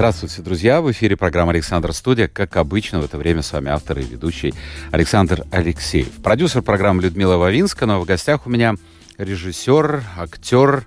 [0.00, 0.80] Здравствуйте, друзья!
[0.80, 2.26] В эфире программа «Александр Студия».
[2.26, 4.54] Как обычно, в это время с вами автор и ведущий
[4.92, 6.22] Александр Алексеев.
[6.22, 8.76] Продюсер программы Людмила Вавинска, но в гостях у меня
[9.18, 10.86] режиссер, актер,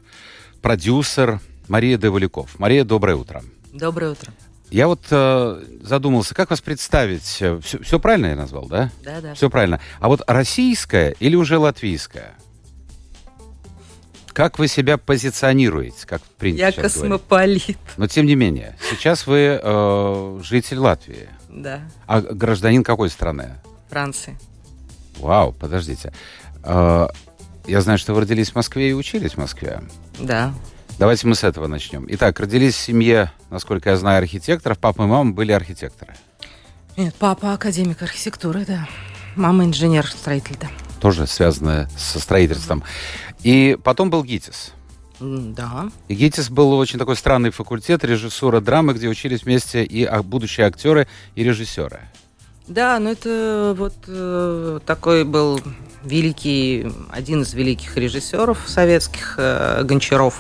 [0.64, 2.58] продюсер Мария Девалюков.
[2.58, 3.44] Мария, доброе утро.
[3.72, 4.34] Доброе утро.
[4.72, 7.22] Я вот э, задумался, как вас представить?
[7.22, 8.90] Все, все правильно я назвал, да?
[9.04, 9.36] Да, да.
[9.36, 9.80] Все правильно.
[10.00, 12.34] А вот российская или уже латвийская?
[14.34, 17.64] Как вы себя позиционируете, как принято Я космополит.
[17.66, 17.78] говорить?
[17.98, 21.30] Но тем не менее, сейчас вы э, житель Латвии.
[21.50, 23.52] Да, А гражданин какой страны?
[23.90, 24.38] Франции.
[25.20, 26.12] Вау, подождите.
[26.64, 27.08] Э,
[27.68, 29.82] я знаю, что вы родились в Москве и учились в Москве.
[30.20, 30.52] Да.
[30.98, 32.06] Давайте мы с этого начнем.
[32.10, 34.80] Итак, родились в семье, насколько я знаю, архитекторов.
[34.80, 36.14] Папа и мама были архитекторы.
[36.98, 38.88] Нет, папа академик архитектуры, да.
[39.36, 40.68] Мама инженер-строитель, да.
[41.04, 42.82] Тоже связанное со строительством.
[43.44, 44.72] И потом был ГИТИС.
[45.20, 45.92] Да.
[46.08, 51.10] И ГИТИС был очень такой странный факультет режиссура драмы, где учились вместе и будущие актеры,
[51.36, 52.00] и режиссеры.
[52.68, 55.60] Да, ну это вот э, такой был
[56.06, 60.40] великий, один из великих режиссеров советских, э, Гончаров.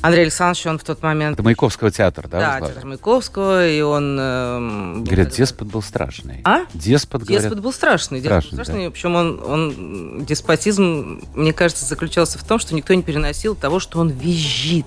[0.00, 1.34] Андрей Александрович, он в тот момент...
[1.34, 2.60] Это Маяковского театра, да?
[2.60, 4.16] да, театр Маяковского, и он...
[4.18, 4.58] э,
[4.98, 6.40] был Говорят, деспот был страшный.
[6.44, 6.60] А?
[6.72, 7.42] Деспот, говорят.
[7.42, 8.20] Деспот был страшный.
[8.20, 8.90] Деспот был Страшный, страшный.
[8.90, 13.98] Причем он, он, деспотизм, мне кажется, заключался в том, что никто не переносил того, что
[13.98, 14.86] он визжит.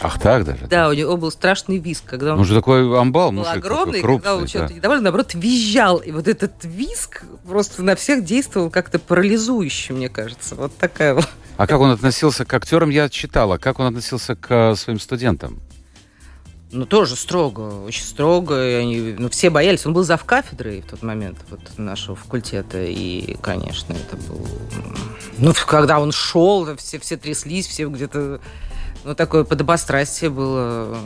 [0.00, 0.66] Ах так даже?
[0.66, 4.00] Да, у него был страшный визг, когда он Ну, же такой амбал, был мужик огромный,
[4.00, 4.74] такой когда он крупный, да.
[4.74, 5.98] недоволен, наоборот, визжал.
[5.98, 10.54] И вот этот визг просто на всех действовал как-то парализующе, мне кажется.
[10.56, 11.28] Вот такая вот.
[11.56, 13.58] А как он относился к актерам, я читала.
[13.58, 15.60] Как он относился к э, своим студентам?
[16.72, 18.68] Ну, тоже строго, очень строго.
[18.68, 19.86] И они, ну, все боялись.
[19.86, 22.82] Он был зав кафедрой в тот момент вот, нашего факультета.
[22.82, 24.44] И, конечно, это был...
[25.38, 28.40] Ну, когда он шел, все, все тряслись, все где-то...
[29.04, 30.98] Ну, такое подобострастие было.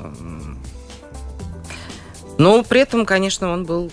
[2.38, 3.92] Но при этом, конечно, он был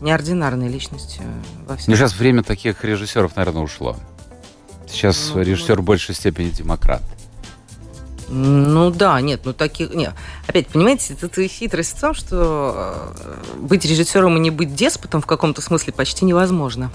[0.00, 1.22] неординарной личностью
[1.68, 1.92] во всем.
[1.92, 3.96] Ну, сейчас время таких режиссеров, наверное, ушло.
[4.92, 7.02] Сейчас режиссер в большей степени демократ.
[8.28, 9.92] Ну да, нет, ну таких...
[9.92, 10.14] Нет.
[10.46, 15.20] Опять, понимаете, тут и хитрость в том, что э, быть режиссером и не быть деспотом
[15.20, 16.90] в каком-то смысле почти невозможно.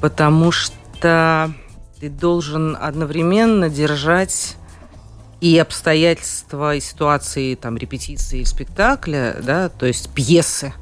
[0.00, 1.52] Потому что
[2.00, 4.56] ты должен одновременно держать
[5.42, 10.72] и обстоятельства, и ситуации, там, репетиции спектакля, да, то есть пьесы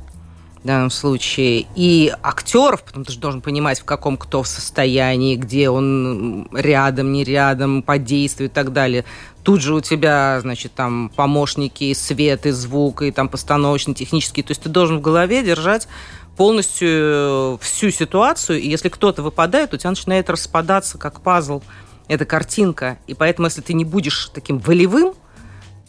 [0.62, 4.48] в данном случае, и актеров, потому что ты же должен понимать, в каком кто в
[4.48, 9.04] состоянии, где он рядом, не рядом, по действию и так далее.
[9.42, 14.42] Тут же у тебя, значит, там помощники, и свет, и звук, и там постановочный, технический.
[14.42, 15.88] То есть ты должен в голове держать
[16.36, 21.62] полностью э, всю ситуацию, и если кто-то выпадает, у тебя начинает распадаться как пазл
[22.06, 22.98] эта картинка.
[23.06, 25.14] И поэтому, если ты не будешь таким волевым,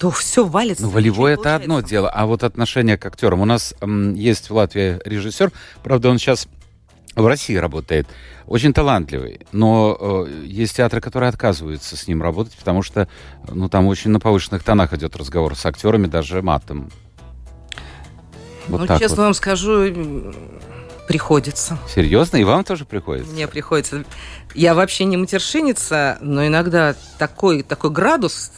[0.01, 0.81] то все валится.
[0.81, 3.41] Ну, волевое это одно дело, а вот отношение к актерам.
[3.41, 5.51] У нас м, есть в Латвии режиссер,
[5.83, 6.47] правда, он сейчас
[7.15, 8.07] в России работает,
[8.47, 9.95] очень талантливый, но
[10.27, 13.07] э, есть театры, которые отказываются с ним работать, потому что,
[13.47, 16.89] ну, там очень на повышенных тонах идет разговор с актерами, даже матом.
[18.67, 19.23] Вот ну, честно вот.
[19.23, 20.33] вам скажу,
[21.07, 21.77] приходится.
[21.93, 22.37] Серьезно?
[22.37, 23.31] И вам тоже приходится?
[23.31, 24.03] Мне приходится.
[24.53, 28.51] Я вообще не матершинница, но иногда такой, такой градус,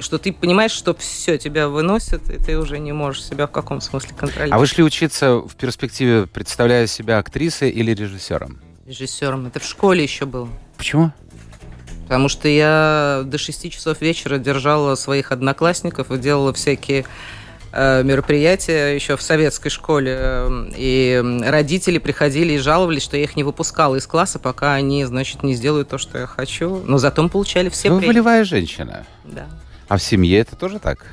[0.00, 3.80] что ты понимаешь, что все тебя выносит, и ты уже не можешь себя в каком
[3.80, 4.52] смысле контролировать.
[4.52, 8.60] А вы шли учиться в перспективе, представляя себя актрисой или режиссером?
[8.86, 9.46] Режиссером.
[9.46, 10.48] Это в школе еще было.
[10.76, 11.12] Почему?
[12.04, 17.04] Потому что я до 6 часов вечера держала своих одноклассников и делала всякие
[17.72, 20.16] э, мероприятия еще в советской школе.
[20.18, 25.04] Э, И родители приходили и жаловались, что я их не выпускала из класса, пока они,
[25.04, 26.82] значит, не сделают то, что я хочу.
[26.86, 28.12] Но зато мы получали все Вы премии.
[28.12, 29.06] волевая женщина.
[29.24, 29.46] Да.
[29.88, 31.06] А в семье это тоже так?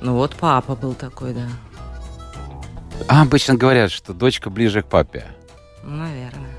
[0.00, 1.46] Ну вот папа был такой, да.
[3.08, 5.24] А обычно говорят, что дочка ближе к папе.
[5.84, 6.50] Наверное.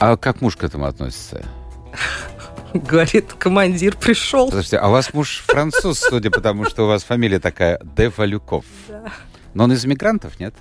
[0.00, 1.42] А как муж к этому относится?
[2.74, 4.48] Говорит, командир пришел.
[4.48, 8.12] Подождите, а у вас муж француз, судя по тому, что у вас фамилия такая, Де
[8.14, 8.64] Валюков.
[9.54, 10.54] Но он из мигрантов, нет?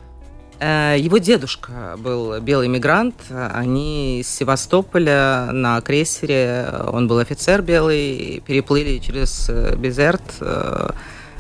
[0.59, 3.15] Э, Его дедушка был белый мигрант.
[3.30, 10.89] Они из Севастополя на крейсере, он был офицер белый, переплыли через э, Безерт э,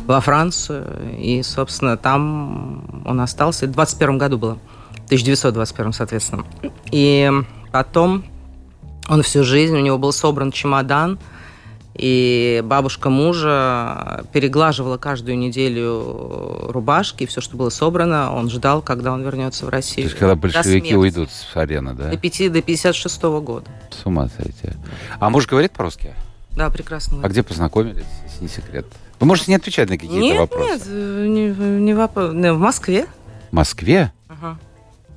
[0.05, 1.17] во Францию.
[1.17, 3.67] И, собственно, там он остался.
[3.67, 4.59] В 21 году было.
[4.91, 6.45] В 1921, соответственно.
[6.91, 7.31] И
[7.71, 8.25] потом
[9.07, 11.17] Он всю жизнь, у него был собран чемодан,
[11.97, 19.23] и бабушка мужа переглаживала каждую неделю рубашки, все, что было собрано, он ждал, когда он
[19.23, 20.07] вернется в Россию.
[20.07, 22.11] То есть, когда большевики уйдут с арены, да?
[22.11, 23.65] До, 5, до 56 -го года.
[23.89, 24.77] С ума сойти.
[25.19, 26.13] А муж говорит по-русски?
[26.51, 27.19] Да, прекрасно.
[27.23, 28.85] А где познакомились, если не секрет?
[29.19, 30.89] Вы можете не отвечать на какие-то нет, вопросы?
[30.89, 32.31] Нет, не, не вопрос.
[32.31, 33.07] В Москве.
[33.49, 34.11] В Москве?
[34.27, 34.59] Ага.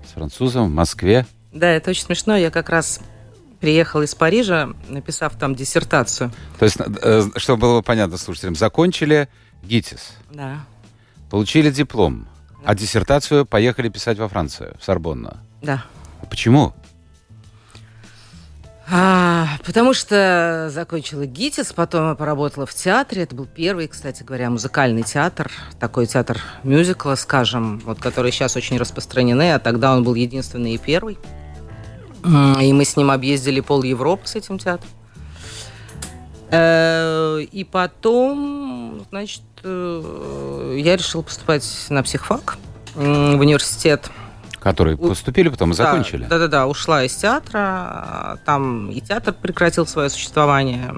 [0.09, 1.27] С французом в Москве?
[1.53, 2.37] Да, это очень смешно.
[2.37, 3.01] Я как раз
[3.61, 6.33] приехала из Парижа, написав там диссертацию.
[6.59, 9.29] То есть, э, чтобы было понятно слушателям, закончили
[9.63, 10.13] ГИТИС.
[10.33, 10.61] Да.
[11.31, 12.27] Получили диплом.
[12.63, 12.71] Да.
[12.71, 15.37] А диссертацию поехали писать во Францию, в Сорбонну.
[15.63, 15.85] Да.
[16.23, 16.75] А почему?
[18.93, 23.23] А, потому что закончила ГИТИС, потом я поработала в театре.
[23.23, 25.49] Это был первый, кстати говоря, музыкальный театр.
[25.79, 30.79] Такой театр мюзикла, скажем, вот, который сейчас очень распространены, а тогда он был единственный и
[30.79, 31.19] первый.
[32.25, 34.91] И мы с ним объездили пол Европы с этим театром.
[36.51, 42.59] Э, и потом, значит, э, я решила поступать на психфак
[42.95, 44.11] в университет.
[44.59, 46.27] Которые поступили, потом и закончили.
[46.29, 48.39] Да, да, да, ушла из театра.
[48.45, 50.95] Там и театр прекратил свое существование.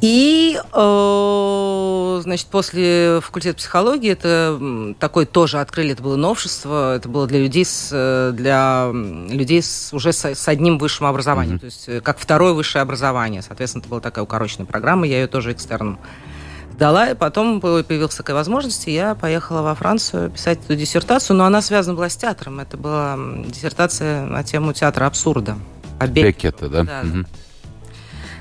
[0.00, 7.26] И, э, значит, после факультета психологии это такое тоже открыли, это было новшество, это было
[7.26, 11.60] для людей с, э, для людей с, уже с, с одним высшим образованием, mm-hmm.
[11.60, 13.42] то есть э, как второе высшее образование.
[13.42, 15.98] Соответственно, это была такая укороченная программа, я ее тоже экстерном
[16.78, 21.44] дала, и потом появилась такая возможность, и я поехала во Францию писать эту диссертацию, но
[21.44, 22.58] она связана была с театром.
[22.60, 25.56] Это была диссертация на тему театра абсурда.
[26.08, 26.84] Беккета, да?
[26.84, 27.02] да.
[27.04, 27.26] Угу.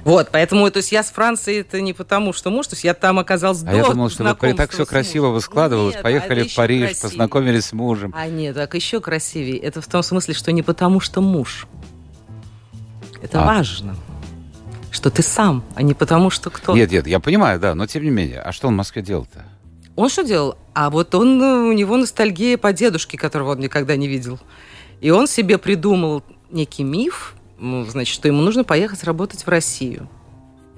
[0.04, 2.94] Вот, поэтому, то есть я с Францией это не потому, что муж, то есть я
[2.94, 6.48] там оказалась а до я думал, что вы так все красиво вы складывалось, нет, поехали
[6.48, 7.10] в Париж, красивее.
[7.10, 8.14] познакомились с мужем.
[8.16, 9.58] А нет, так еще красивее.
[9.58, 11.68] Это в том смысле, что не потому, что муж.
[13.22, 13.46] Это а.
[13.46, 13.96] важно.
[14.92, 16.76] Что ты сам, а не потому, что кто.
[16.76, 18.42] Нет, нет, я понимаю, да, но тем не менее.
[18.42, 19.46] А что он в Москве делал-то?
[19.96, 20.58] Он что делал?
[20.74, 24.40] А вот он, у него ностальгия по дедушке, которого он никогда не видел.
[25.02, 30.08] И он себе придумал некий миф, значит, что ему нужно поехать работать в Россию.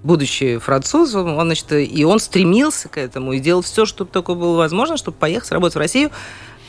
[0.03, 4.57] Будучи французом, он, значит, и он стремился к этому и делал все, чтобы только было
[4.57, 6.09] возможно, чтобы поехать работать в Россию.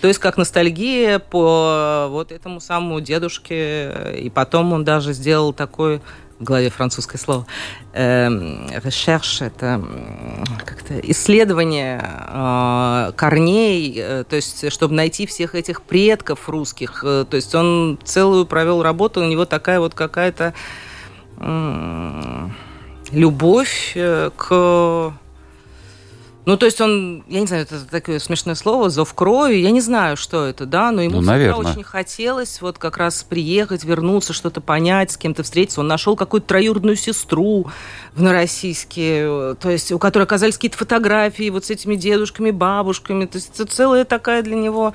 [0.03, 4.19] То есть как ностальгия по вот этому самому дедушке.
[4.19, 6.03] И потом он даже сделал такой
[6.41, 7.47] в голове французское слово.
[7.95, 9.85] Recherche эм,– это
[11.03, 17.03] исследование э, корней, э, то есть чтобы найти всех этих предков русских.
[17.05, 20.55] Э, то есть он целую провел работу, у него такая вот какая-то
[23.11, 23.97] любовь
[24.37, 25.13] к
[26.45, 29.81] ну, то есть он, я не знаю, это такое смешное слово, зов крови, я не
[29.81, 34.33] знаю, что это, да, но ему ну, всегда очень хотелось вот как раз приехать, вернуться,
[34.33, 35.81] что-то понять, с кем-то встретиться.
[35.81, 37.69] Он нашел какую-то троюродную сестру
[38.15, 43.37] в Новороссийске, то есть у которой оказались какие-то фотографии вот с этими дедушками, бабушками, то
[43.37, 44.95] есть это целая такая для него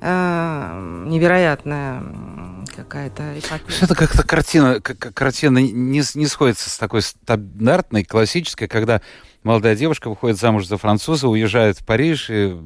[0.00, 2.04] э, невероятная
[2.76, 3.34] какая-то
[3.80, 9.00] Это как-то картина, как, картина не, не сходится с такой стандартной, классической, когда
[9.46, 12.56] молодая девушка выходит замуж за француза, уезжает в Париж, и,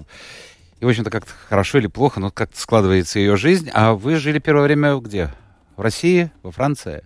[0.81, 3.71] и в общем-то, как-то хорошо или плохо, но как-то складывается ее жизнь.
[3.75, 5.31] А вы жили первое время где?
[5.77, 6.33] В России?
[6.43, 7.05] Во Франции?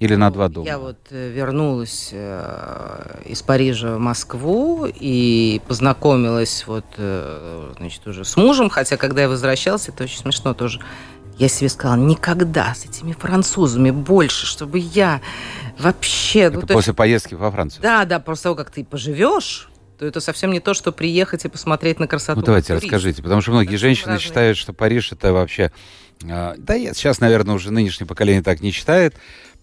[0.00, 0.66] Или ну, на два дома?
[0.66, 8.24] Я вот э, вернулась э, из Парижа в Москву и познакомилась вот, э, значит, уже
[8.24, 10.80] с мужем, хотя когда я возвращалась, это очень смешно тоже.
[11.38, 15.20] Я себе сказала, никогда с этими французами больше, чтобы я
[15.78, 16.40] вообще...
[16.40, 17.80] Это ну, после есть, поездки во Францию?
[17.80, 21.48] Да, да, после того, как ты поживешь, то это совсем не то, что приехать и
[21.48, 22.40] посмотреть на красоту.
[22.40, 24.26] Ну, давайте расскажите, потому что многие это женщины разные.
[24.26, 25.70] считают, что Париж это вообще...
[26.28, 29.14] А, да, сейчас, наверное, уже нынешнее поколение так не считает,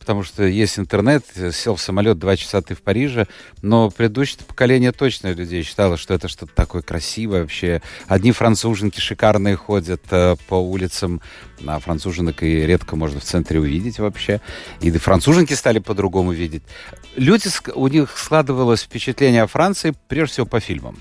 [0.05, 3.25] потому что есть интернет, сел в самолет, два часа ты в Париже,
[3.63, 7.81] но предыдущее поколение точно людей считало, что это что-то такое красивое вообще.
[8.05, 11.21] Одни француженки шикарные ходят э, по улицам,
[11.65, 14.41] а француженок и редко можно в центре увидеть вообще.
[14.79, 16.61] И француженки стали по-другому видеть.
[17.15, 20.99] Люди, у них складывалось впечатление о Франции прежде всего по фильмам.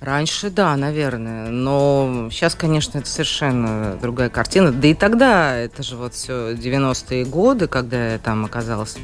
[0.00, 1.48] Раньше, да, наверное.
[1.48, 4.70] Но сейчас, конечно, это совершенно другая картина.
[4.70, 8.96] Да и тогда, это же вот все 90-е годы, когда я там оказалась.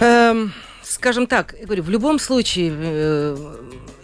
[0.00, 0.52] Эм,
[0.88, 3.36] скажем так, я говорю, в любом случае, э,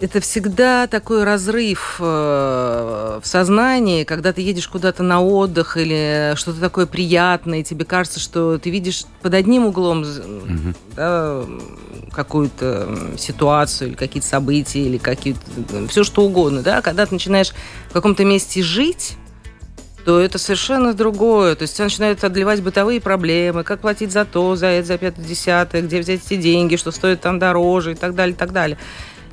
[0.01, 6.61] это всегда такой разрыв э, в сознании, когда ты едешь куда-то на отдых или что-то
[6.61, 10.77] такое приятное, и тебе кажется, что ты видишь под одним углом mm-hmm.
[10.97, 11.43] да,
[12.13, 15.41] какую-то ситуацию или какие-то события или какие-то
[15.89, 17.53] все что угодно, да, когда ты начинаешь
[17.89, 19.17] в каком-то месте жить,
[20.05, 21.55] то это совершенно другое.
[21.55, 25.25] То есть тебя начинают отливать бытовые проблемы, как платить за то, за это, за пятое,
[25.25, 28.79] десятое, где взять эти деньги, что стоит там дороже и так далее, и так далее.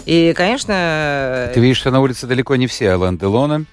[0.06, 1.52] И, конечно...
[1.54, 3.66] Ты видишь, что на улице далеко не все Алан Делона.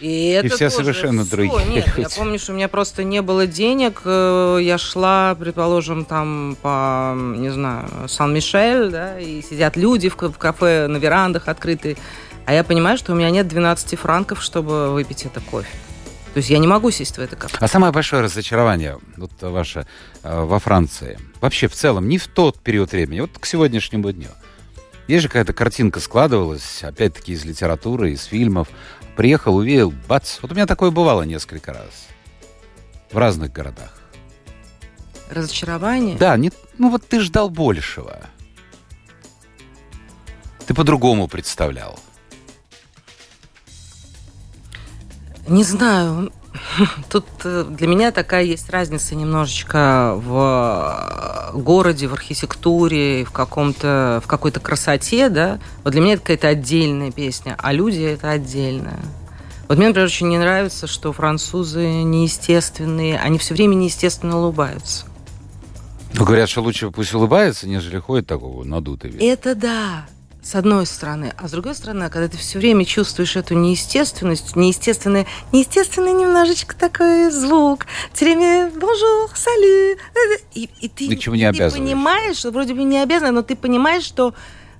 [0.00, 1.36] И, это и все тоже совершенно все.
[1.36, 4.02] другие Нет, я помню, что у меня просто не было денег.
[4.04, 10.88] Э, Я шла, предположим, там по, не знаю, Сан-Мишель, да, и сидят люди в кафе
[10.88, 11.96] на верандах открытые.
[12.46, 15.68] А я понимаю, что у меня нет 12 франков, чтобы выпить это кофе.
[16.34, 17.58] То есть я не могу сесть в это кафе.
[17.60, 19.86] А самое большое разочарование вот ваше
[20.22, 24.30] э, во Франции, вообще в целом, не в тот период времени, вот к сегодняшнему дню.
[25.08, 28.68] Есть же какая-то картинка складывалась, опять-таки из литературы, из фильмов.
[29.14, 30.38] Приехал, увидел, бац.
[30.40, 32.06] Вот у меня такое бывало несколько раз.
[33.10, 34.00] В разных городах.
[35.28, 36.16] Разочарование?
[36.16, 38.20] Да, не, ну вот ты ждал большего.
[40.66, 41.98] Ты по-другому представлял.
[45.48, 46.32] Не знаю.
[47.10, 54.20] Тут э, для меня такая есть разница немножечко в э, городе, в архитектуре, в каком-то,
[54.24, 55.58] в какой-то красоте, да.
[55.84, 59.00] Вот для меня это какая-то отдельная песня, а люди это отдельное.
[59.68, 65.06] Вот мне, например, очень не нравится, что французы неестественные, они все время неестественно улыбаются.
[66.14, 69.22] Ну, говорят, что лучше пусть улыбается, нежели ходит такого надутый вид.
[69.22, 70.04] Это да,
[70.42, 71.32] с одной стороны.
[71.38, 77.30] А с другой стороны, когда ты все время чувствуешь эту неестественность, неестественный, неестественный немножечко такой
[77.30, 79.96] звук, все время «bonjour», «salut»,
[80.54, 83.42] и, и ты, Ни к чему не ты понимаешь, что вроде бы не обязан, но
[83.42, 84.34] ты понимаешь, что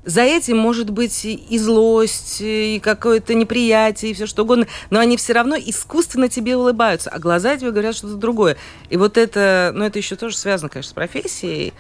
[0.05, 5.17] за этим может быть и злость, и какое-то неприятие, и все что угодно, но они
[5.17, 8.57] все равно искусственно тебе улыбаются, а глаза тебе говорят что-то другое.
[8.91, 11.73] И вот это, ну это еще тоже связано, конечно, с профессией.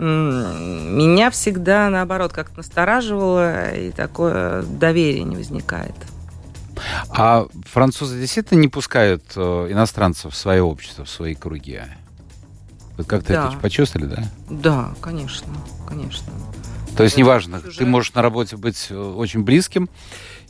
[0.00, 5.94] Меня всегда, наоборот, как-то настораживало, и такое доверие не возникает.
[7.10, 9.40] А французы действительно не пускают э,
[9.70, 11.80] иностранцев в свое общество, в свои круги?
[12.96, 13.48] Вот как-то Да.
[13.48, 14.24] это почувствовали, да?
[14.48, 15.52] Да, конечно,
[15.86, 16.32] конечно.
[16.96, 19.90] То есть неважно, уже- ты можешь на работе быть э, очень близким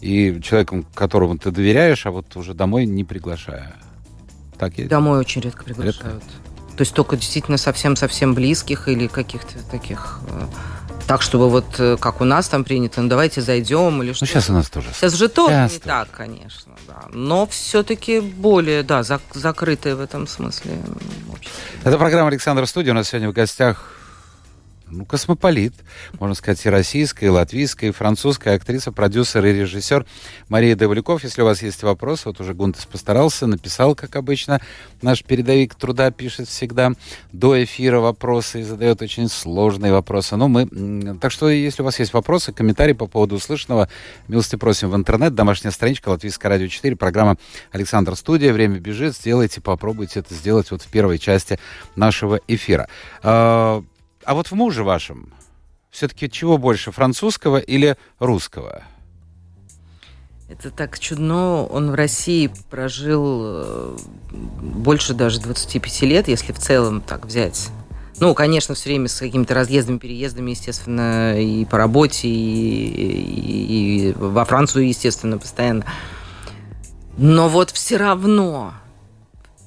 [0.00, 3.74] и человеком, которому ты доверяешь, а вот уже домой не приглашая.
[4.56, 4.88] Так есть?
[4.90, 6.22] Домой очень редко приглашают.
[6.80, 10.20] То есть только действительно совсем-совсем близких или каких-то таких...
[10.30, 10.46] э,
[11.06, 14.24] Так, чтобы вот э, как у нас там принято, ну давайте зайдем или Ну, что
[14.24, 14.88] сейчас у нас тоже.
[14.94, 15.88] Сейчас же тоже Сейчас не тоже.
[15.90, 17.02] так, конечно, да.
[17.12, 20.78] Но все-таки более, да, зак- закрытое в этом смысле
[21.30, 21.60] общество.
[21.84, 22.92] Это программа Александра Студия.
[22.92, 23.92] У нас сегодня в гостях
[24.90, 25.74] ну, космополит,
[26.18, 30.06] можно сказать, и российская, и латвийская, и французская актриса, продюсер и режиссер
[30.48, 31.24] Мария Давлюков.
[31.24, 34.60] Если у вас есть вопросы, вот уже Гунтес постарался, написал, как обычно.
[35.02, 36.92] Наш передовик труда пишет всегда
[37.32, 40.36] до эфира вопросы и задает очень сложные вопросы.
[40.36, 41.18] Ну, мы...
[41.20, 43.88] Так что, если у вас есть вопросы, комментарии по поводу услышанного,
[44.28, 45.34] милости просим в интернет.
[45.34, 47.36] Домашняя страничка Латвийское радио 4, программа
[47.72, 48.52] Александр Студия.
[48.52, 49.14] Время бежит.
[49.14, 51.58] Сделайте, попробуйте это сделать вот в первой части
[51.96, 52.88] нашего эфира.
[54.24, 55.32] А, вот в муже вашем
[55.90, 58.84] все-таки чего больше, французского или русского?
[60.48, 61.64] Это так чудно.
[61.64, 63.96] Он в России прожил э,
[64.30, 67.70] больше даже 25 лет, если в целом так взять.
[68.18, 74.12] Ну, конечно, все время с какими-то разъездами, переездами, естественно, и по работе, и, и- и
[74.12, 75.86] во Францию, естественно, постоянно.
[77.16, 78.74] Но вот все равно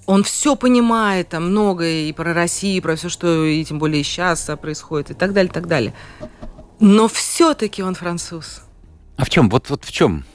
[0.06, 4.04] он все понимает, там многое и про Россию, и про все, что и тем более
[4.04, 5.94] сейчас происходит, и так далее, и так далее.
[6.80, 8.62] Но все-таки он француз.
[9.16, 9.50] А в чем?
[9.50, 10.26] Вот, вот в чем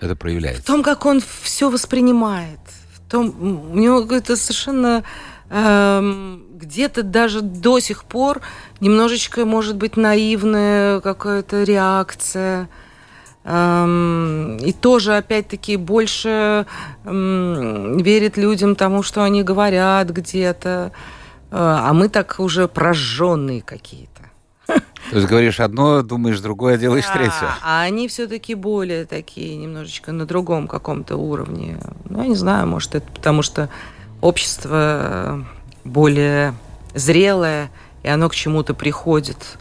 [0.00, 0.64] это В проявляется?
[0.64, 2.58] том, как он все воспринимает,
[2.94, 5.04] в том, у него это совершенно
[5.50, 8.40] эм, где-то даже до сих пор
[8.80, 12.68] немножечко, может быть, наивная какая-то реакция.
[13.48, 16.66] И тоже, опять-таки, больше
[17.04, 20.92] верит людям тому, что они говорят где-то.
[21.50, 24.12] Э, А мы так уже прожженные какие-то.
[24.66, 27.48] То есть говоришь одно, думаешь другое, делаешь Да, третье.
[27.64, 31.78] А они все-таки более такие, немножечко на другом каком-то уровне.
[32.04, 33.70] Ну, я не знаю, может, это потому что
[34.20, 35.46] общество
[35.84, 36.52] более
[36.94, 37.70] зрелое,
[38.02, 39.56] и оно к чему-то приходит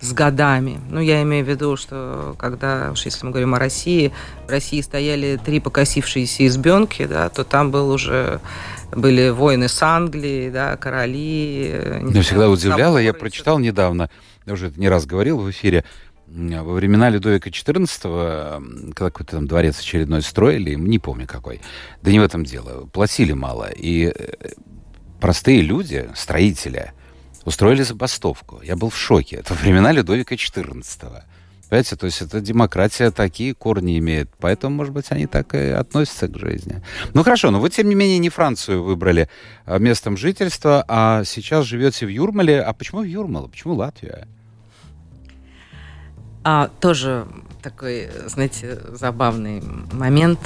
[0.00, 0.80] с годами.
[0.90, 4.12] Ну, я имею в виду, что когда, уж если мы говорим о России,
[4.46, 8.40] в России стояли три покосившиеся избенки, да, то там был уже
[8.92, 11.68] были войны с Англией, да, короли.
[11.72, 14.10] э, Меня всегда удивляло, я прочитал недавно,
[14.46, 15.84] я уже это не раз говорил в эфире,
[16.26, 21.60] во времена Людовика XIV, когда какой-то там дворец очередной строили, не помню какой,
[22.02, 24.52] да не в этом дело, платили мало, и э,
[25.20, 26.92] простые люди, строители,
[27.44, 28.60] устроили забастовку.
[28.62, 29.36] Я был в шоке.
[29.36, 31.22] Это времена Людовика XIV.
[31.70, 34.28] Понимаете, то есть это демократия такие корни имеет.
[34.40, 36.82] Поэтому, может быть, они так и относятся к жизни.
[37.14, 39.28] Ну хорошо, но вы, тем не менее, не Францию выбрали
[39.66, 42.60] а, местом жительства, а сейчас живете в Юрмале.
[42.60, 43.46] А почему в Юрмала?
[43.46, 44.26] Почему Латвия?
[46.42, 47.28] А, тоже
[47.62, 50.40] такой, знаете, забавный момент.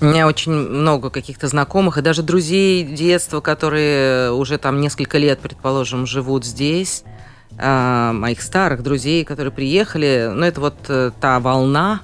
[0.00, 5.40] У меня очень много каких-то знакомых и даже друзей детства, которые уже там несколько лет,
[5.40, 7.04] предположим, живут здесь.
[7.60, 10.30] А, моих старых друзей, которые приехали.
[10.32, 12.02] Ну, это вот э, та волна,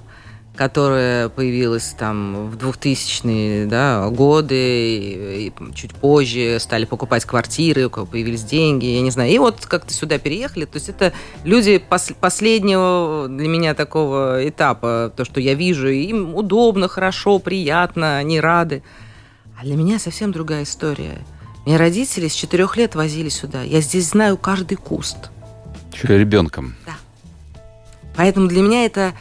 [0.57, 7.91] которая появилась там в 2000-е да, годы, и, и чуть позже стали покупать квартиры, у
[7.91, 9.33] кого появились деньги, я не знаю.
[9.33, 10.65] И вот как-то сюда переехали.
[10.65, 16.35] То есть это люди пос последнего для меня такого этапа, то, что я вижу, им
[16.37, 18.85] удобно, хорошо, приятно, они рады.
[19.59, 21.19] А для меня совсем другая история.
[21.67, 23.63] Меня родители с четырех лет возили сюда.
[23.63, 25.31] Я здесь знаю каждый куст.
[25.93, 26.75] Еще ребенком.
[26.87, 26.95] Да.
[28.17, 29.15] Поэтому для меня это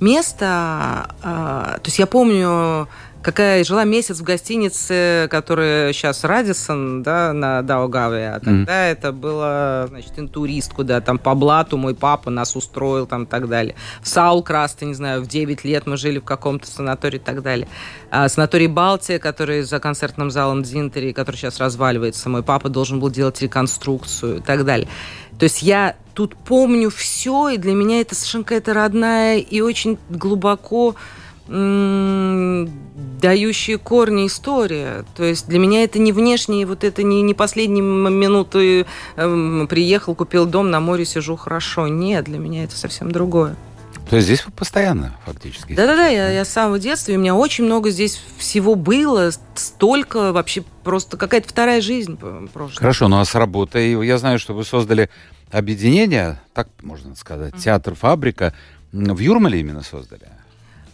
[0.00, 2.88] место, э, то есть я помню,
[3.26, 8.92] какая жила месяц в гостинице, которая сейчас Радисон, да, на Даугаве, а тогда mm.
[8.92, 13.48] это было, значит, интурист, куда там по блату мой папа нас устроил, там, и так
[13.48, 13.74] далее.
[14.00, 17.66] В Саулкрасте, не знаю, в 9 лет мы жили в каком-то санатории и так далее.
[18.12, 23.10] А санаторий Балтия, который за концертным залом Дзинтери, который сейчас разваливается, мой папа должен был
[23.10, 24.86] делать реконструкцию и так далее.
[25.38, 29.98] То есть я тут помню все, и для меня это совершенно какая-то родная и очень
[30.08, 30.94] глубоко
[31.48, 32.68] дающие
[33.78, 35.04] корни история.
[35.14, 38.84] То есть для меня это не внешние, вот это не, не последние минуты
[39.16, 41.86] э, приехал, купил дом, на море сижу хорошо.
[41.86, 43.54] Нет, для меня это совсем другое.
[44.08, 45.74] То есть здесь вы постоянно фактически?
[45.74, 50.32] Да-да-да, я, я с самого детства, и у меня очень много здесь всего было, столько
[50.32, 52.16] вообще просто какая-то вторая жизнь
[52.52, 52.78] прошлая.
[52.78, 55.10] Хорошо, ну а с работой, я знаю, что вы создали
[55.50, 58.54] объединение, так можно сказать, театр-фабрика.
[58.92, 60.28] В Юрмале именно создали?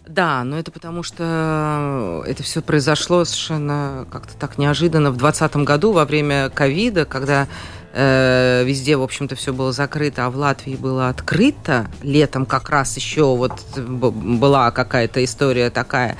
[0.07, 5.93] Да, но это потому что это все произошло совершенно как-то так неожиданно в 2020 году
[5.93, 7.47] во время ковида, когда
[7.93, 11.87] э, везде, в общем-то, все было закрыто, а в Латвии было открыто.
[12.03, 16.17] Летом как раз еще вот была какая-то история такая.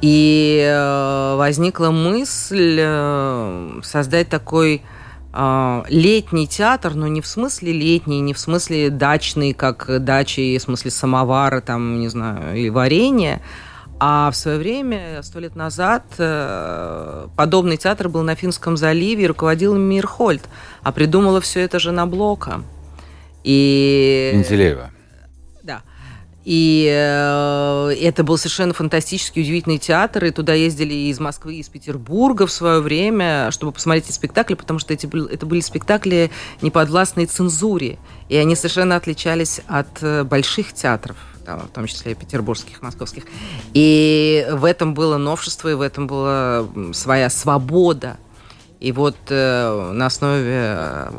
[0.00, 4.82] И э, возникла мысль э, создать такой
[5.88, 10.90] летний театр, но не в смысле летний, не в смысле дачный, как дачи, в смысле
[10.90, 13.42] самовара, там, не знаю, и варенья,
[14.00, 19.26] а в свое время, сто лет назад, э, подобный театр был на Финском заливе, и
[19.26, 20.42] руководил им Мирхольд,
[20.82, 22.62] а придумала все это жена Блока.
[23.44, 24.32] И...
[24.34, 24.90] Менделеева.
[26.48, 30.24] И э, это был совершенно фантастический, удивительный театр.
[30.24, 34.78] И туда ездили из Москвы, из Петербурга в свое время, чтобы посмотреть эти спектакли, потому
[34.78, 36.30] что эти, это были спектакли
[36.62, 37.98] неподвластной цензуре.
[38.30, 41.18] И они совершенно отличались от э, больших театров
[41.56, 43.24] в том числе петербургских, московских.
[43.74, 48.18] И в этом было новшество, и в этом была своя свобода
[48.80, 51.10] и вот э, на основе э,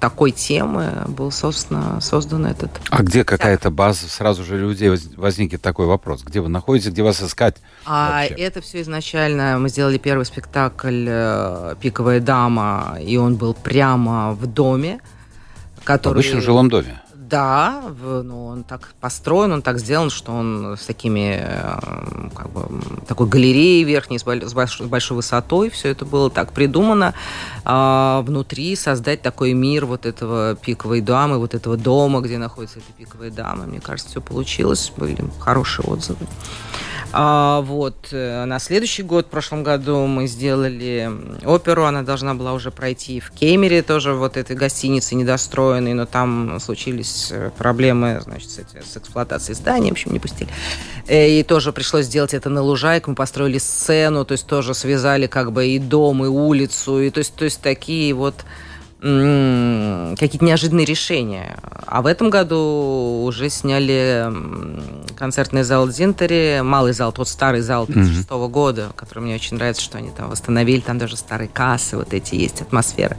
[0.00, 2.70] такой темы был, собственно, создан этот...
[2.90, 4.06] А где какая-то база?
[4.06, 6.22] Сразу же людей возникнет такой вопрос.
[6.22, 7.56] Где вы находитесь, где вас искать?
[7.86, 8.34] А вообще?
[8.34, 9.58] это все изначально...
[9.58, 15.00] Мы сделали первый спектакль э, «Пиковая дама», и он был прямо в доме,
[15.84, 16.16] который...
[16.16, 17.00] В обычном жилом доме?
[17.30, 22.82] Да, ну, он так построен, он так сделан, что он с такими, э, как бы,
[23.06, 27.14] такой галереей верхней, с большой, большой высотой, все это было так придумано.
[27.64, 32.92] А внутри создать такой мир вот этого пиковой дамы, вот этого дома, где находится эта
[32.98, 33.64] пиковая дама.
[33.64, 36.26] Мне кажется, все получилось, были хорошие отзывы.
[37.12, 38.08] А, вот.
[38.12, 41.10] Э, на следующий год, в прошлом году, мы сделали
[41.44, 41.84] оперу.
[41.84, 47.28] Она должна была уже пройти в Кемере, тоже вот этой гостиницы недостроенной, но там случились
[47.32, 50.50] э, проблемы, значит, с, эти, с эксплуатацией здания, в общем, не пустили.
[51.08, 53.06] Э, и тоже пришлось сделать это на лужайке.
[53.08, 57.18] Мы построили сцену, то есть тоже связали как бы и дом, и улицу, и то
[57.18, 58.34] есть, то есть такие вот
[59.00, 61.56] какие-то неожиданные решения.
[61.86, 64.30] А в этом году уже сняли
[65.16, 69.82] концертный зал Дзинтери, малый зал, тот старый зал 56 -го года, который мне очень нравится,
[69.82, 73.16] что они там восстановили, там даже старые кассы, вот эти есть, атмосфера.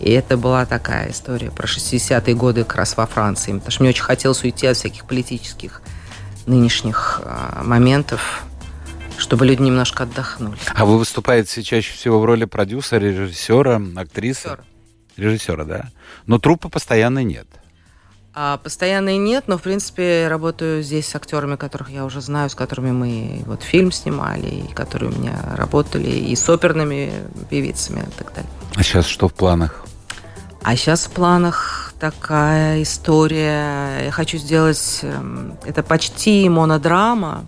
[0.00, 3.52] И это была такая история про 60-е годы как раз во Франции.
[3.52, 5.82] Потому что мне очень хотелось уйти от всяких политических
[6.46, 8.42] нынешних э, моментов,
[9.18, 10.56] чтобы люди немножко отдохнули.
[10.74, 14.48] А вы выступаете чаще всего в роли продюсера, режиссера, актрисы?
[14.48, 14.69] Режиссера
[15.16, 15.90] режиссера, да?
[16.26, 17.46] Но труппы постоянной нет.
[18.32, 22.54] А, постоянной нет, но, в принципе, работаю здесь с актерами, которых я уже знаю, с
[22.54, 27.12] которыми мы вот фильм снимали, и которые у меня работали, и с оперными
[27.48, 28.50] певицами и так далее.
[28.76, 29.84] А сейчас что в планах?
[30.62, 34.04] А сейчас в планах такая история.
[34.04, 35.00] Я хочу сделать...
[35.02, 37.46] Эм, это почти монодрама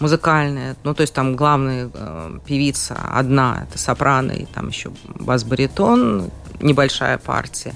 [0.00, 0.76] музыкальная.
[0.84, 6.30] Ну, то есть там главная э, певица одна, это сопрано, и там еще бас-баритон,
[6.60, 7.74] небольшая партия,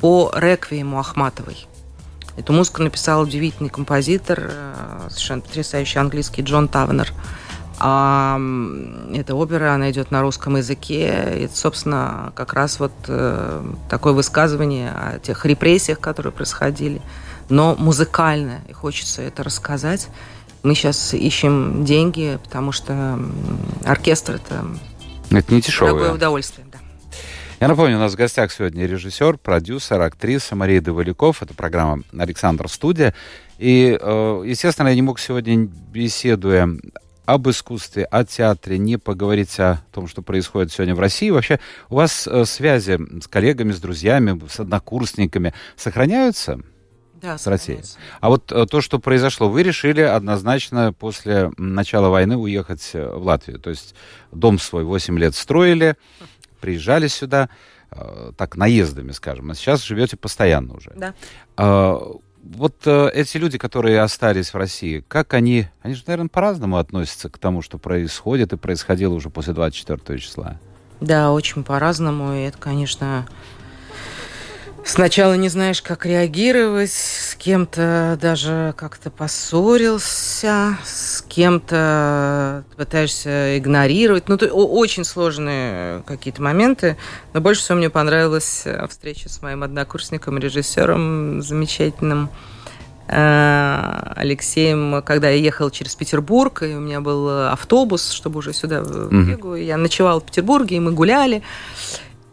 [0.00, 1.66] по реквиему Ахматовой.
[2.36, 7.12] Эту музыку написал удивительный композитор, э, совершенно потрясающий английский Джон Тавнер.
[7.80, 8.40] А
[9.14, 11.44] эта опера, она идет на русском языке.
[11.44, 17.00] И собственно, как раз вот э, такое высказывание о тех репрессиях, которые происходили,
[17.48, 18.62] но музыкальное.
[18.68, 20.08] И хочется это рассказать.
[20.62, 23.18] Мы сейчас ищем деньги, потому что
[23.84, 24.66] оркестр это,
[25.30, 25.92] это не дешевое.
[25.92, 26.66] дорогое удовольствие.
[26.70, 26.78] Да.
[27.60, 31.42] Я напомню, у нас в гостях сегодня режиссер, продюсер, актриса Мария Доваляков.
[31.42, 33.14] Это программа «Александр Студия».
[33.58, 36.68] И, э, естественно, я не мог сегодня, беседуя
[37.24, 41.30] об искусстве, о театре, не поговорить о том, что происходит сегодня в России.
[41.30, 41.58] Вообще,
[41.90, 46.60] у вас э, связи с коллегами, с друзьями, с однокурсниками сохраняются?
[47.20, 47.82] Да, с Россией.
[48.20, 53.24] А вот э, то, что произошло, вы решили однозначно после начала войны уехать э, в
[53.24, 53.58] Латвию.
[53.58, 53.94] То есть
[54.32, 55.96] дом свой 8 лет строили,
[56.60, 57.48] приезжали сюда,
[58.36, 60.92] так наездами, скажем, а сейчас живете постоянно уже.
[60.94, 61.14] Да.
[61.56, 61.98] А,
[62.42, 67.28] вот э, эти люди, которые остались в России, как они, они же, наверное, по-разному относятся
[67.28, 70.58] к тому, что происходит и происходило уже после 24 числа.
[71.00, 72.32] Да, очень по-разному.
[72.32, 73.26] И это, конечно,
[74.88, 84.30] Сначала не знаешь, как реагировать, с кем-то даже как-то поссорился, с кем-то пытаешься игнорировать.
[84.30, 86.96] Ну, то, очень сложные какие-то моменты.
[87.34, 92.30] Но больше всего мне понравилась э, встреча с моим однокурсником, режиссером замечательным
[93.08, 98.80] э, Алексеем, когда я ехала через Петербург, и у меня был автобус, чтобы уже сюда
[98.80, 99.54] в Ригу.
[99.54, 99.64] Mm-hmm.
[99.64, 101.42] Я ночевала в Петербурге, и мы гуляли.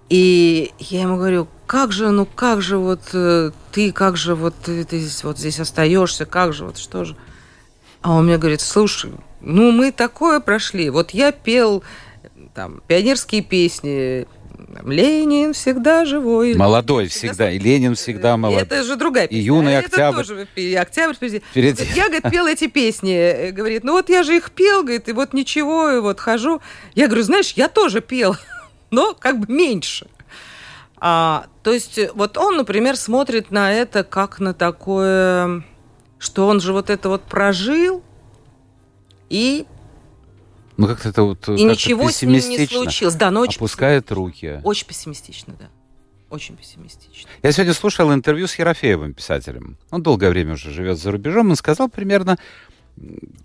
[0.08, 4.54] И я ему говорю, как же, ну как же вот э, ты, как же вот
[4.63, 7.15] ты, ты здесь, вот здесь остаешься, как же вот что же?
[8.01, 10.89] А он мне говорит, слушай, ну мы такое прошли.
[10.89, 11.84] Вот я пел
[12.54, 14.28] там пионерские песни,
[14.84, 16.56] Ленин всегда живой.
[16.56, 17.51] Молодой всегда, всегда.
[17.51, 18.63] и Ленин всегда молодой.
[18.63, 19.41] Это же другая песня.
[19.41, 20.21] И юный а октябрь.
[20.21, 20.47] Это тоже
[20.80, 21.39] октябрь впереди.
[21.51, 21.84] впереди.
[21.95, 23.51] Я, говорит, пел эти песни.
[23.51, 26.62] Говорит, ну вот я же их пел, говорит, и вот ничего, и вот хожу.
[26.93, 28.36] Я говорю, знаешь, я тоже пел,
[28.91, 30.08] но как бы меньше.
[30.97, 35.63] А, то есть вот он, например, смотрит на это как на такое,
[36.17, 38.03] что он же вот это вот прожил
[39.29, 39.65] и
[40.77, 44.62] ну как-то это вот и ничего с ним не случилось, да, но очень опускает руки,
[44.63, 45.69] очень пессимистично, да,
[46.29, 47.29] очень пессимистично.
[47.43, 49.77] Я сегодня слушал интервью с Ерофеевым, писателем.
[49.91, 51.49] Он долгое время уже живет за рубежом.
[51.49, 52.38] Он сказал примерно,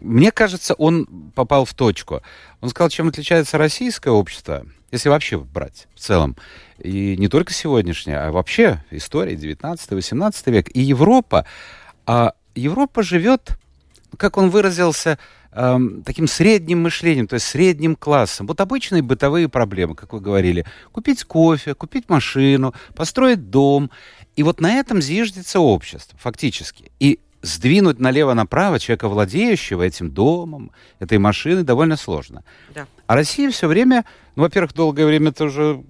[0.01, 2.23] мне кажется, он попал в точку.
[2.61, 6.37] Он сказал, чем отличается российское общество, если вообще брать в целом,
[6.79, 11.47] и не только сегодняшняя, а вообще история 19-18 век, и Европа.
[12.07, 13.59] А Европа живет,
[14.17, 15.19] как он выразился,
[15.53, 18.47] эм, таким средним мышлением, то есть средним классом.
[18.47, 20.65] Вот обычные бытовые проблемы, как вы говорили.
[20.93, 23.91] Купить кофе, купить машину, построить дом.
[24.37, 26.91] И вот на этом зиждется общество, фактически.
[26.99, 32.45] И сдвинуть налево-направо человека, владеющего этим домом, этой машиной, довольно сложно.
[32.75, 32.87] Да.
[33.07, 34.05] А Россия все время,
[34.37, 35.83] ну, во-первых, долгое время это уже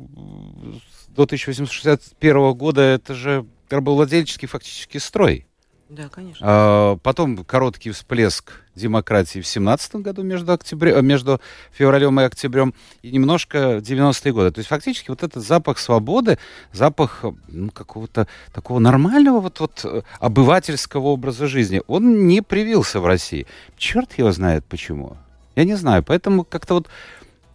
[1.08, 5.46] до 1861 года это же рабовладельческий фактически строй.
[5.90, 6.46] Да, конечно.
[6.48, 11.40] А, потом короткий всплеск демократии в 17 году между, октябрем, э, между
[11.72, 14.52] февралем и октябрем, и немножко 90-е годы.
[14.52, 16.38] То есть фактически вот этот запах свободы,
[16.72, 23.06] запах ну, какого-то такого нормального вот, вот э, обывательского образа жизни, он не привился в
[23.06, 23.48] России.
[23.76, 25.16] Черт его знает почему.
[25.56, 26.04] Я не знаю.
[26.04, 26.88] Поэтому как-то вот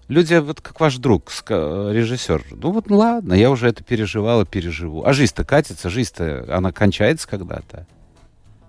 [0.09, 4.45] люди, вот как ваш друг, режиссер, ну вот ну ладно, я уже это переживал и
[4.45, 5.05] переживу.
[5.05, 7.87] А жизнь-то катится, жизнь-то, она кончается когда-то.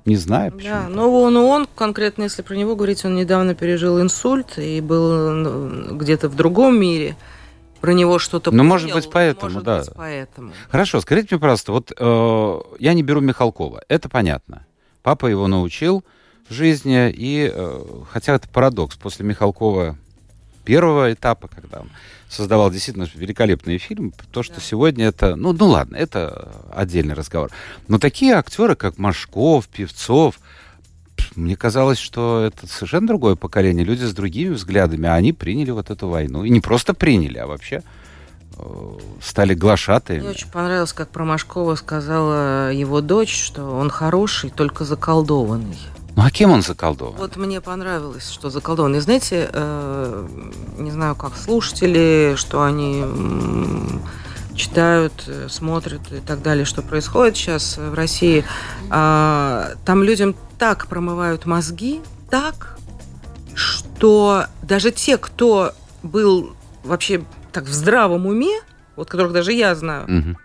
[0.07, 0.71] Не знаю почему.
[0.73, 5.97] Да, но он, он, конкретно, если про него говорить, он недавно пережил инсульт и был
[5.97, 7.16] где-то в другом мире.
[7.81, 9.79] Про него что-то Ну, может быть, поэтому, может да.
[9.81, 10.53] Быть, поэтому.
[10.71, 14.64] Хорошо, скажите мне, пожалуйста, вот э, я не беру Михалкова, это понятно.
[15.03, 16.03] Папа его научил
[16.49, 19.97] жизни, и, э, хотя это парадокс, после Михалкова
[20.66, 21.90] первого этапа, когда он
[22.29, 24.12] создавал действительно великолепный фильм.
[24.33, 24.61] То, что да.
[24.61, 25.37] сегодня это...
[25.37, 27.50] Ну, ну ладно, это отдельный разговор.
[27.88, 30.38] Но такие актеры, как Машков, Певцов,
[31.35, 35.90] мне казалось, что это совершенно другое поколение, люди с другими взглядами, а они приняли вот
[35.90, 36.44] эту войну.
[36.44, 37.83] И не просто приняли, а вообще
[38.59, 40.20] э, стали глашатыми.
[40.20, 45.79] Мне очень понравилось, как про Машкова сказала его дочь, что он хороший, только заколдованный.
[46.16, 47.14] Ну а кем он заколдован?
[47.18, 48.96] Вот мне понравилось, что заколдован.
[48.96, 50.29] И знаете, э,
[50.79, 53.05] не знаю, как слушатели, что они
[54.55, 58.46] читают, э, смотрят и так далее, что происходит сейчас в России,
[58.88, 62.00] а, там людям так промывают мозги,
[62.31, 62.79] так,
[63.55, 68.61] что даже те, кто был вообще так в здравом уме,
[68.96, 70.38] вот которых даже я знаю, угу.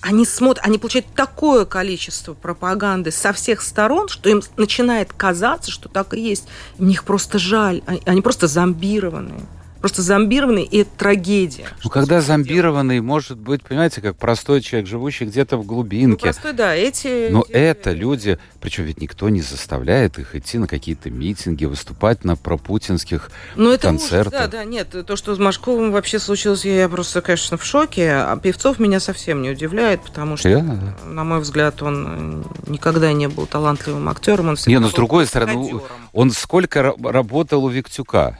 [0.00, 5.88] Они смотрят, они получают такое количество пропаганды со всех сторон, что им начинает казаться, что
[5.88, 6.46] так и есть.
[6.78, 9.40] Им их просто жаль, они просто зомбированные
[9.80, 11.66] просто зомбированный, и это трагедия.
[11.84, 13.06] Ну, когда зомбированный делать?
[13.06, 16.10] может быть, понимаете, как простой человек, живущий где-то в глубинке.
[16.10, 17.28] Ну, простой, да, эти...
[17.30, 17.52] Но эти...
[17.52, 23.30] это люди, причем ведь никто не заставляет их идти на какие-то митинги, выступать на пропутинских
[23.56, 24.40] ну, это концертах.
[24.40, 28.10] Ужас, да, да, нет, то, что с Машковым вообще случилось, я просто, конечно, в шоке,
[28.10, 30.94] а Певцов меня совсем не удивляет, потому что, Я?
[31.04, 35.80] на мой взгляд, он никогда не был талантливым актером, он Не, но с другой стороны,
[36.12, 38.38] он сколько работал у Виктюка?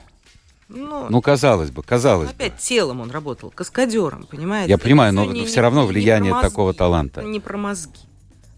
[0.69, 2.59] Ну, ну, казалось бы, казалось опять бы.
[2.61, 4.71] телом он работал, каскадером, понимаете?
[4.71, 7.23] Я понимаю, но не, все равно влияние мозги, такого таланта.
[7.23, 8.03] Не про мозги.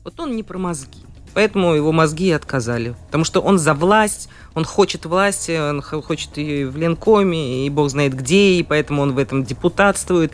[0.03, 1.05] Вот он не про мозги.
[1.35, 2.97] Поэтому его мозги отказали.
[3.07, 7.89] Потому что он за власть, он хочет власти, он хочет и в Ленкоме, и бог
[7.91, 10.33] знает где, и поэтому он в этом депутатствует.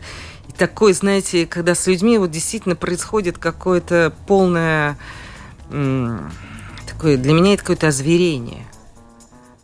[0.49, 4.97] И такой, знаете, когда с людьми вот действительно происходит какое-то полное...
[6.87, 8.65] Такое, для меня это какое-то озверение–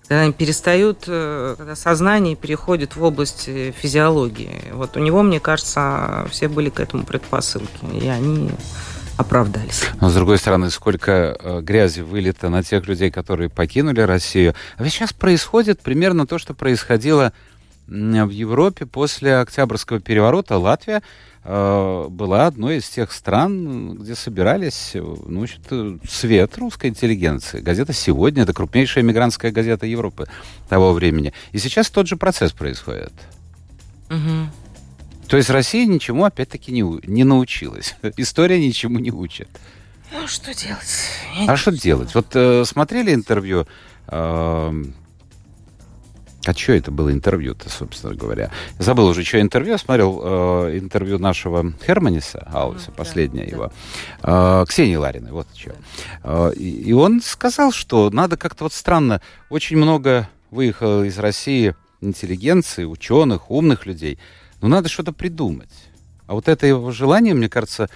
[0.07, 4.63] когда они перестают, э, когда сознание переходит в область э, физиологии.
[4.73, 8.51] Вот у него, мне кажется, все были к этому предпосылки, и они
[9.17, 9.83] оправдались.
[10.01, 14.55] Но, с другой стороны, сколько э, грязи вылито на тех людей, которые покинули Россию.
[14.77, 17.31] А ведь сейчас происходит примерно то, что происходило
[17.87, 20.57] в Европе после Октябрьского переворота.
[20.57, 21.01] Латвия
[21.45, 25.61] Э, была одной из тех стран, где собирались ну, значит,
[26.09, 27.59] свет русской интеллигенции.
[27.59, 30.27] Газета «Сегодня»— это крупнейшая мигрантская газета Европы
[30.69, 31.33] того времени.
[31.51, 33.11] И сейчас тот же процесс происходит.
[34.09, 35.27] Угу.
[35.27, 37.95] То есть Россия ничему, опять-таки, не, не научилась.
[38.17, 39.49] История ничему не учит.
[40.13, 41.09] Ну, что делать?
[41.35, 42.15] Я а что делать?
[42.15, 43.67] Вот э, смотрели интервью
[44.07, 44.83] э,
[46.45, 48.51] а что это было интервью-то, собственно говоря?
[48.77, 49.73] Я забыл уже, что интервью.
[49.73, 53.71] Я смотрел э, интервью нашего Херманиса Ауса, mm, последнее да, его,
[54.21, 54.61] да.
[54.61, 55.73] Э, Ксении Лариной, вот что.
[56.23, 61.75] Э, и, и он сказал, что надо как-то вот странно, очень много выехало из России
[62.01, 64.19] интеллигенции, ученых, умных людей,
[64.61, 65.71] но надо что-то придумать.
[66.27, 67.89] А вот это его желание, мне кажется,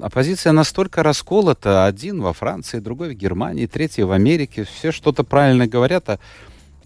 [0.00, 1.86] оппозиция настолько расколота.
[1.86, 4.64] Один во Франции, другой в Германии, третий в Америке.
[4.64, 6.18] Все что-то правильно говорят, а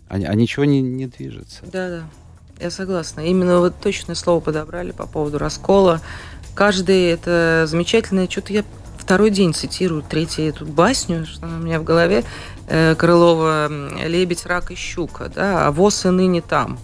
[0.09, 1.61] а, а ничего не, не движется.
[1.63, 2.03] Да, да.
[2.61, 3.21] Я согласна.
[3.21, 6.01] Именно вот точное слово подобрали по поводу раскола.
[6.55, 8.29] Каждый это замечательное.
[8.29, 8.65] Что-то я
[8.99, 12.25] второй день цитирую третью эту басню, что у меня в голове.
[12.67, 13.69] Э, Крылова
[14.07, 16.79] «Лебедь, рак и щука», да, а воз и ныне там.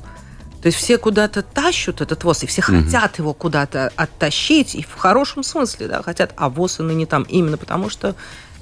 [0.63, 2.83] То есть все куда-то тащут этот воз, и все угу.
[2.83, 7.25] хотят его куда-то оттащить, и в хорошем смысле, да, хотят, а воз и ныне там.
[7.25, 8.15] Именно потому, что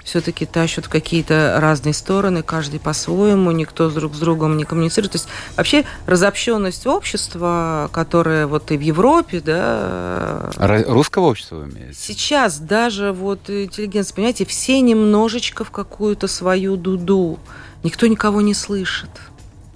[0.05, 5.13] все-таки тащат в какие-то разные стороны, каждый по-своему, никто друг с другом не коммуницирует.
[5.13, 10.51] То есть вообще разобщенность общества, которая вот и в Европе, да...
[10.59, 11.95] Русского общества вы имеете?
[11.99, 17.39] Сейчас даже вот интеллигенция, понимаете, все немножечко в какую-то свою дуду.
[17.83, 19.11] Никто никого не слышит.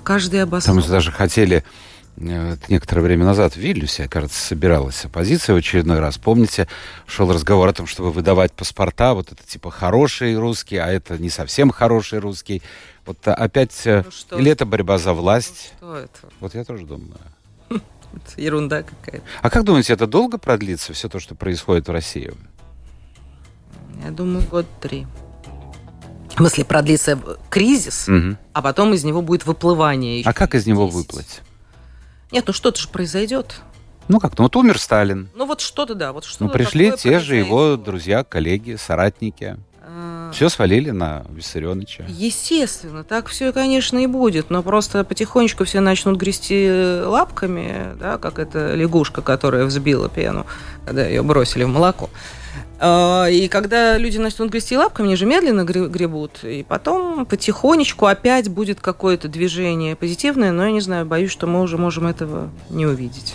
[0.03, 0.83] Каждый обоснован.
[0.83, 1.86] Там даже хотели Э,
[2.17, 6.19] некоторое время назад в Вильнюсе, кажется, собиралась оппозиция в очередной раз.
[6.19, 6.69] Помните,
[7.07, 11.31] шел разговор о том, чтобы выдавать паспорта, вот это типа хороший русский, а это не
[11.31, 12.63] совсем хороший русский.
[13.05, 14.39] Вот опять, э, ну, что?
[14.39, 15.75] или это борьба за власть?
[15.81, 16.19] Ну, что это?
[16.41, 17.19] Вот я тоже думаю.
[18.37, 19.25] Ерунда какая-то.
[19.43, 22.33] А как думаете, это долго продлится, все то, что происходит в России?
[24.03, 25.07] Я думаю, год три.
[26.31, 28.37] В смысле, продлится кризис, угу.
[28.53, 30.23] а потом из него будет выплывание.
[30.25, 31.41] А как из него выплыть?
[32.33, 33.61] Нет, ну что-то же произойдет.
[34.09, 35.29] Ну как, ну вот умер Сталин.
[35.35, 36.45] Ну вот что-то, да, вот что-то.
[36.45, 37.23] Ну пришли те произойдет.
[37.23, 39.57] же его друзья, коллеги, соратники.
[39.81, 40.31] А...
[40.33, 42.05] Все свалили на Виссарионовича.
[42.09, 46.69] Естественно, так все, конечно, и будет, но просто потихонечку все начнут грести
[47.05, 50.47] лапками, да, как эта лягушка, которая взбила пену,
[50.85, 52.11] когда ее бросили в молоко.
[52.79, 56.45] А, и когда люди начнут грести лапками, они же медленно гребут.
[56.45, 61.61] И потом потихонечку опять будет какое-то движение позитивное, но я не знаю, боюсь, что мы
[61.61, 63.35] уже можем этого не увидеть.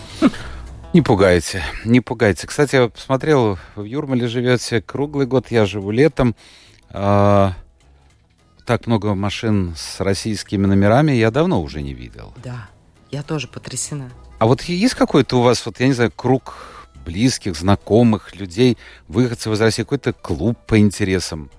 [0.94, 2.48] Не пугайте, не пугайте.
[2.48, 6.36] Кстати, я посмотрел, в Юрмале живете круглый год, я живу летом.
[6.90, 7.54] А,
[8.66, 12.34] так много машин с российскими номерами я давно уже не видел.
[12.44, 12.70] Да,
[13.10, 14.12] я тоже потрясена.
[14.40, 16.71] А вот есть какой-то у вас, вот я не знаю, круг
[17.06, 21.50] близких, знакомых, людей, выходцев из России, какой-то клуб по интересам.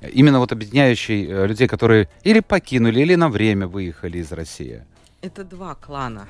[0.00, 4.82] Именно вот объединяющий э, людей, которые или покинули, или на время выехали из России.
[5.20, 6.26] Это два клана.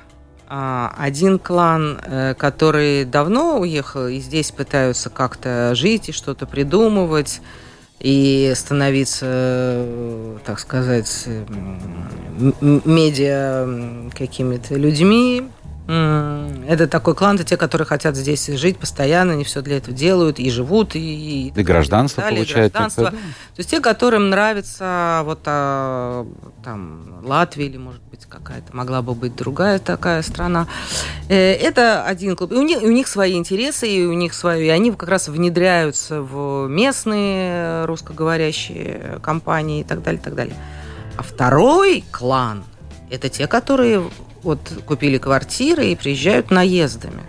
[0.47, 7.41] А, один клан, э, который давно уехал и здесь пытаются как-то жить и что-то придумывать
[7.99, 9.87] и становиться,
[10.45, 11.25] так сказать,
[12.61, 15.47] медиа какими-то людьми,
[15.85, 20.39] это такой клан, это те, которые хотят здесь жить постоянно, они все для этого делают,
[20.39, 21.49] и живут, и...
[21.49, 22.71] И, и гражданство и далее, получают.
[22.71, 23.09] Гражданство.
[23.11, 23.17] То
[23.57, 26.25] есть те, которым нравится вот а,
[26.63, 30.67] там Латвия или, может быть, какая-то могла бы быть другая такая страна.
[31.27, 32.53] Э, это один клуб.
[32.53, 34.67] И у них, у них свои интересы, и у них свои...
[34.67, 40.55] И они как раз внедряются в местные русскоговорящие компании и так далее, и так далее.
[41.17, 42.63] А второй клан–
[43.09, 44.03] это те, которые
[44.43, 47.23] вот купили квартиры и приезжают наездами.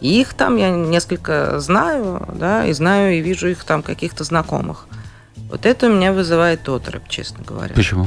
[0.00, 4.86] И их там я несколько знаю, да, и знаю, и вижу их там каких-то знакомых.
[5.50, 7.74] Вот это у меня вызывает отрыв, честно говоря.
[7.74, 8.06] Почему?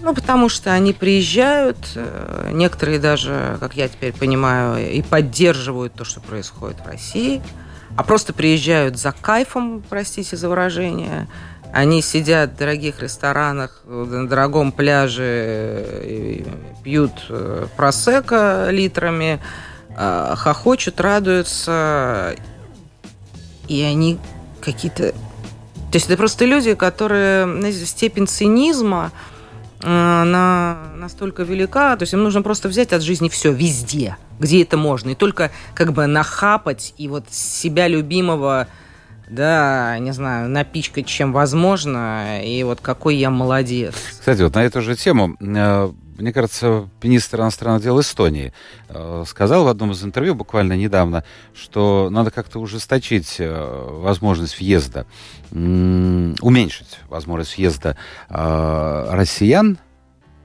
[0.00, 6.04] Ну, потому что они приезжают, э, некоторые даже, как я теперь понимаю, и поддерживают то,
[6.04, 7.42] что происходит в России,
[7.96, 11.28] а просто приезжают за кайфом, простите за выражение,
[11.72, 16.44] они сидят в дорогих ресторанах, на дорогом пляже,
[16.82, 19.40] пьют э, просека литрами,
[19.96, 22.34] э, хохочут, радуются.
[23.68, 24.18] И они
[24.60, 25.12] какие-то...
[25.12, 27.44] То есть это просто люди, которые...
[27.44, 29.12] Знаете, степень цинизма,
[29.82, 34.62] э, она настолько велика, то есть им нужно просто взять от жизни все везде, где
[34.62, 38.68] это можно, и только как бы нахапать и вот себя любимого
[39.28, 43.94] да, не знаю, напичкать чем возможно, и вот какой я молодец.
[44.10, 48.52] Кстати, вот на эту же тему, э, мне кажется, министр иностранных дел Эстонии
[48.88, 55.06] э, сказал в одном из интервью буквально недавно, что надо как-то ужесточить э, возможность въезда,
[55.50, 57.96] уменьшить возможность въезда
[58.28, 59.78] россиян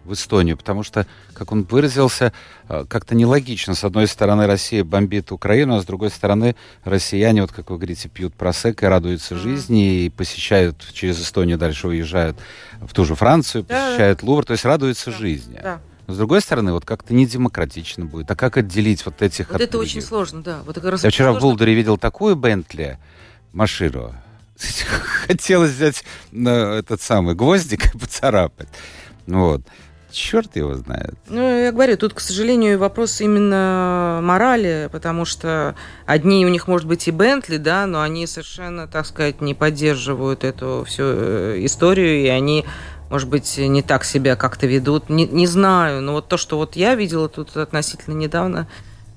[0.05, 2.33] в Эстонию, потому что, как он выразился,
[2.69, 3.75] э, как-то нелогично.
[3.75, 8.09] С одной стороны, Россия бомбит Украину, а с другой стороны, россияне, вот как вы говорите,
[8.09, 12.37] пьют просек и радуются жизни, и посещают через Эстонию, дальше уезжают
[12.81, 14.27] в ту же Францию, посещают да.
[14.27, 15.17] Лувр, то есть радуются да.
[15.17, 15.59] жизни.
[15.61, 15.81] Да.
[16.07, 18.29] Но с другой стороны, вот как-то не демократично будет.
[18.31, 19.91] А как отделить вот этих Вот от это других?
[19.91, 20.61] очень сложно, да.
[20.65, 21.39] Вот Я вчера сложно.
[21.39, 22.97] в Булдере видел такую Бентли
[23.53, 24.13] машину.
[25.27, 28.69] Хотелось взять ну, этот самый гвоздик и поцарапать.
[29.27, 29.61] Вот.
[30.11, 31.15] Черт его знает.
[31.27, 36.87] Ну, я говорю, тут, к сожалению, вопрос именно морали, потому что одни у них, может
[36.87, 42.21] быть, и Бентли, да, но они совершенно, так сказать, не поддерживают эту всю э, историю,
[42.21, 42.65] и они
[43.09, 45.09] может быть, не так себя как-то ведут.
[45.09, 48.69] Не, не знаю, но вот то, что вот я видела тут относительно недавно,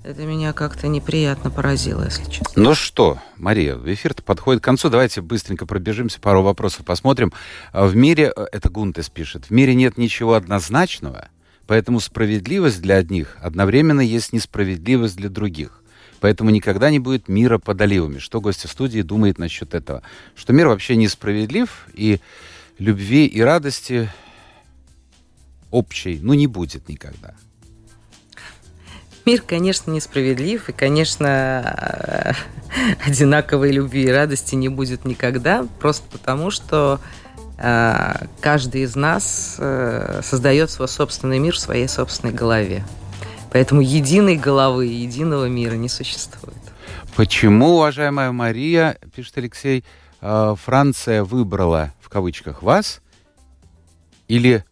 [0.05, 2.63] это меня как-то неприятно поразило, если честно.
[2.63, 4.91] Ну что, Мария, эфир-то подходит к концу.
[4.91, 7.33] Давайте быстренько пробежимся, пару вопросов посмотрим.
[7.73, 11.29] А в мире, э, это Гунтес пишет, в мире нет ничего однозначного,
[11.67, 15.83] поэтому справедливость для одних одновременно есть несправедливость для других.
[16.21, 18.19] Поэтому никогда не будет мира под оливами.
[18.19, 20.03] Что гость в студии думает насчет этого?
[20.35, 22.21] Что мир вообще несправедлив, и
[22.79, 24.11] любви и радости
[25.71, 27.35] общей, ну, не будет никогда.
[29.27, 32.37] Мир, конечно, несправедлив, и, конечно,
[33.07, 37.01] одинаковой любви и радости не будет никогда, просто потому что
[37.57, 42.85] э, каждый из нас э, создает свой собственный мир в своей собственной голове.
[43.51, 46.59] Поэтому единой головы, единого мира не существует.
[47.17, 49.85] Почему, уважаемая Мария, пишет Алексей,
[50.21, 53.01] э, Франция выбрала в кавычках вас
[54.29, 54.65] или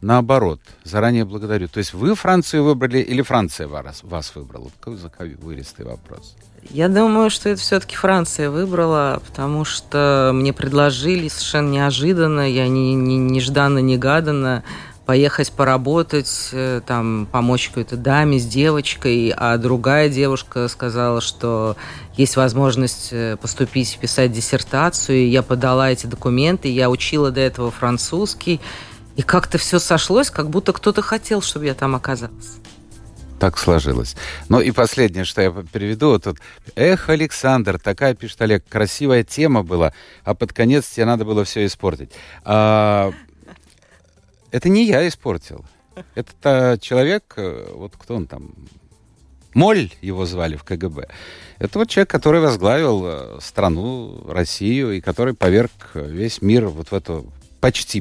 [0.00, 1.68] наоборот, заранее благодарю.
[1.68, 4.70] То есть вы Францию выбрали или Франция вас, вас выбрала?
[4.80, 6.36] Какой заковыристый вопрос.
[6.70, 12.94] Я думаю, что это все-таки Франция выбрала, потому что мне предложили совершенно неожиданно, я не,
[12.94, 14.64] не, нежданно, негаданно
[15.08, 21.78] поехать поработать, э, там, помочь какой-то даме с девочкой, а другая девушка сказала, что
[22.18, 25.30] есть возможность э, поступить, писать диссертацию.
[25.30, 28.60] Я подала эти документы, я учила до этого французский,
[29.18, 32.58] и как-то все сошлось, как будто кто-то хотел, чтобы я там оказалась.
[33.40, 34.14] Так сложилось.
[34.48, 36.38] Ну и последнее, что я переведу, вот тут.
[36.76, 41.66] Эх, Александр, такая, пишет Олег, красивая тема была, а под конец тебе надо было все
[41.66, 42.12] испортить.
[42.44, 43.12] А,
[44.52, 45.64] это не я испортил.
[46.14, 48.54] Это человек, э, вот кто он там,
[49.52, 51.08] Моль его звали в КГБ.
[51.58, 56.94] Это вот человек, который возглавил э, страну, Россию, и который поверг весь мир вот в
[56.94, 57.26] эту
[57.60, 58.00] почти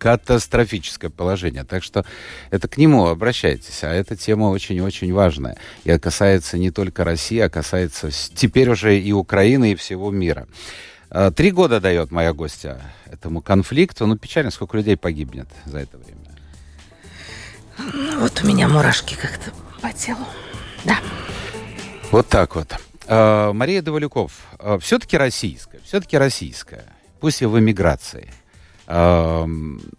[0.00, 1.64] предкатастрофическое положение.
[1.64, 2.04] Так что
[2.50, 3.84] это к нему обращайтесь.
[3.84, 5.56] А эта тема очень-очень важная.
[5.84, 10.48] И касается не только России, а касается теперь уже и Украины, и всего мира.
[11.10, 14.06] А, три года дает моя гостья этому конфликту.
[14.06, 16.18] Ну, печально, сколько людей погибнет за это время.
[17.78, 20.26] Ну, вот у меня мурашки как-то по телу.
[20.84, 20.98] Да.
[22.10, 22.74] Вот так вот.
[23.06, 26.84] А, Мария Довалюков, а, все-таки российская, все-таки российская,
[27.20, 28.30] пусть и в эмиграции.
[28.92, 29.46] А,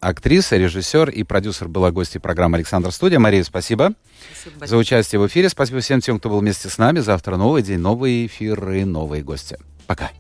[0.01, 3.19] актриса, режиссер и продюсер была гостьей программы «Александр Студия».
[3.19, 3.93] Мария, спасибо,
[4.33, 5.47] спасибо за участие в эфире.
[5.47, 6.99] Спасибо всем тем, кто был вместе с нами.
[6.99, 9.57] Завтра новый день, новые эфиры, новые гости.
[9.87, 10.11] Пока.